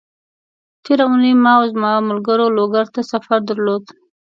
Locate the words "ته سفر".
2.93-3.39